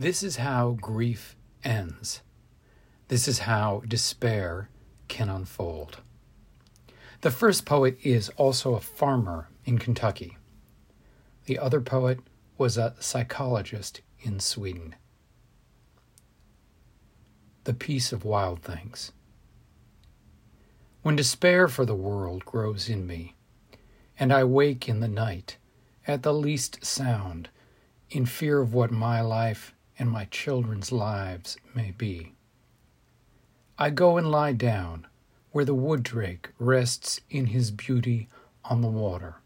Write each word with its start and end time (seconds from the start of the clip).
This 0.00 0.22
is 0.22 0.36
how 0.36 0.78
grief 0.80 1.36
ends. 1.62 2.22
This 3.08 3.28
is 3.28 3.40
how 3.40 3.82
despair 3.86 4.70
can 5.08 5.28
unfold. 5.28 5.98
The 7.20 7.30
first 7.30 7.66
poet 7.66 7.98
is 8.02 8.30
also 8.38 8.72
a 8.72 8.80
farmer 8.80 9.48
in 9.66 9.78
Kentucky. 9.78 10.38
The 11.44 11.58
other 11.58 11.82
poet 11.82 12.20
was 12.56 12.78
a 12.78 12.94
psychologist 12.98 14.00
in 14.22 14.40
Sweden. 14.40 14.94
The 17.64 17.74
Peace 17.74 18.10
of 18.10 18.24
Wild 18.24 18.62
Things. 18.62 19.12
When 21.02 21.14
despair 21.14 21.68
for 21.68 21.84
the 21.84 21.94
world 21.94 22.46
grows 22.46 22.88
in 22.88 23.06
me, 23.06 23.34
and 24.18 24.32
I 24.32 24.44
wake 24.44 24.88
in 24.88 25.00
the 25.00 25.08
night 25.08 25.58
at 26.06 26.22
the 26.22 26.32
least 26.32 26.86
sound, 26.86 27.50
in 28.08 28.24
fear 28.24 28.62
of 28.62 28.72
what 28.72 28.90
my 28.90 29.20
life 29.20 29.74
and 30.00 30.10
my 30.10 30.24
children's 30.24 30.90
lives 30.90 31.58
may 31.74 31.90
be. 31.90 32.32
I 33.78 33.90
go 33.90 34.16
and 34.16 34.30
lie 34.30 34.54
down 34.54 35.06
where 35.52 35.66
the 35.66 35.74
wood 35.74 36.02
drake 36.02 36.48
rests 36.58 37.20
in 37.28 37.46
his 37.46 37.70
beauty 37.70 38.26
on 38.64 38.80
the 38.80 38.88
water, 38.88 39.36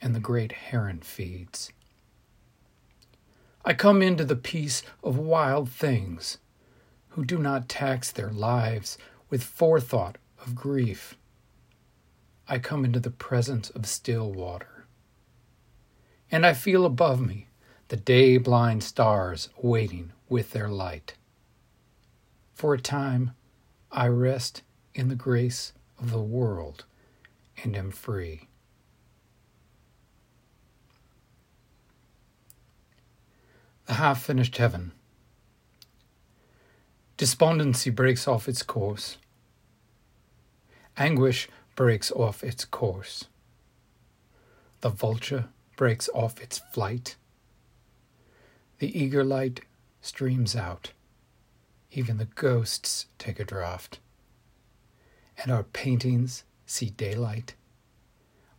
and 0.00 0.14
the 0.14 0.20
great 0.20 0.52
heron 0.52 1.00
feeds. 1.00 1.72
I 3.64 3.74
come 3.74 4.00
into 4.00 4.24
the 4.24 4.36
peace 4.36 4.84
of 5.02 5.18
wild 5.18 5.68
things 5.68 6.38
who 7.08 7.24
do 7.24 7.36
not 7.36 7.68
tax 7.68 8.12
their 8.12 8.30
lives 8.30 8.96
with 9.28 9.42
forethought 9.42 10.18
of 10.40 10.54
grief. 10.54 11.16
I 12.46 12.60
come 12.60 12.84
into 12.84 13.00
the 13.00 13.10
presence 13.10 13.70
of 13.70 13.86
still 13.86 14.32
water. 14.32 14.86
And 16.30 16.46
I 16.46 16.54
feel 16.54 16.86
above 16.86 17.20
me 17.20 17.47
the 17.88 17.96
day 17.96 18.36
blind 18.36 18.84
stars 18.84 19.48
waiting 19.62 20.12
with 20.28 20.52
their 20.52 20.68
light. 20.68 21.14
For 22.54 22.74
a 22.74 22.80
time, 22.80 23.32
I 23.90 24.08
rest 24.08 24.62
in 24.94 25.08
the 25.08 25.14
grace 25.14 25.72
of 25.98 26.10
the 26.10 26.20
world 26.20 26.84
and 27.62 27.74
am 27.76 27.90
free. 27.90 28.48
The 33.86 33.94
half 33.94 34.22
finished 34.22 34.58
heaven. 34.58 34.92
Despondency 37.16 37.88
breaks 37.88 38.28
off 38.28 38.48
its 38.48 38.62
course. 38.62 39.16
Anguish 40.98 41.48
breaks 41.74 42.12
off 42.12 42.44
its 42.44 42.66
course. 42.66 43.24
The 44.82 44.90
vulture 44.90 45.46
breaks 45.76 46.10
off 46.12 46.38
its 46.40 46.58
flight. 46.72 47.16
The 48.78 48.96
eager 48.96 49.24
light 49.24 49.62
streams 50.00 50.54
out. 50.54 50.92
Even 51.90 52.18
the 52.18 52.26
ghosts 52.26 53.06
take 53.18 53.40
a 53.40 53.44
draught. 53.44 53.98
And 55.36 55.50
our 55.50 55.64
paintings 55.64 56.44
see 56.64 56.90
daylight. 56.90 57.54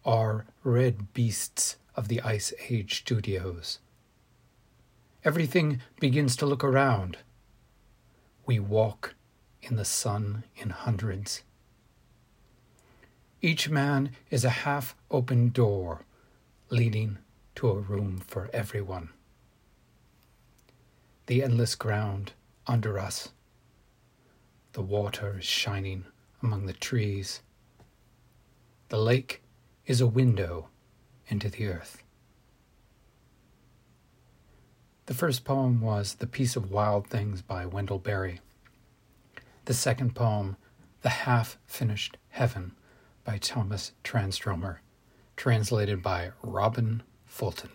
Our 0.04 0.46
red 0.64 1.14
beasts 1.14 1.78
of 1.96 2.10
the 2.10 2.22
Ice 2.22 2.54
Age 2.70 3.00
studios. 3.00 3.80
Everything 5.24 5.82
begins 6.00 6.36
to 6.38 6.46
look 6.46 6.64
around. 6.64 7.18
We 8.46 8.60
walk 8.60 9.16
in 9.62 9.76
the 9.76 9.86
sun 9.86 10.44
in 10.56 10.70
hundreds. 10.70 11.44
Each 13.42 13.70
man 13.70 14.12
is 14.30 14.44
a 14.44 14.50
half 14.50 14.96
open 15.12 15.50
door 15.50 16.02
leading 16.70 17.20
to 17.56 17.70
a 17.70 17.80
room 17.80 18.22
for 18.26 18.50
everyone. 18.52 19.10
The 21.30 21.44
endless 21.44 21.76
ground 21.76 22.34
under 22.66 22.98
us. 22.98 23.30
The 24.74 24.82
water 24.82 25.38
is 25.38 25.46
shining 25.46 26.06
among 26.42 26.66
the 26.66 26.74
trees. 26.74 27.44
The 28.88 28.98
lake 28.98 29.44
is 29.86 30.02
a 30.02 30.08
window 30.08 30.70
into 31.28 31.48
the 31.48 31.68
earth. 31.68 32.02
The 35.06 35.14
first 35.14 35.46
poem 35.46 35.82
was 35.82 36.16
The 36.16 36.26
Peace 36.26 36.56
of 36.56 36.72
Wild 36.72 37.06
Things 37.06 37.44
by 37.44 37.64
Wendell 37.64 38.00
Berry. 38.00 38.40
The 39.66 39.76
second 39.76 40.16
poem, 40.16 40.58
The 41.04 41.10
Half 41.10 41.60
Finished 41.68 42.18
Heaven 42.30 42.72
by 43.24 43.38
Tomas 43.38 43.92
Tranströmer, 44.04 44.78
translated 45.38 46.02
by 46.02 46.32
Robin 46.42 47.04
Fulton. 47.28 47.70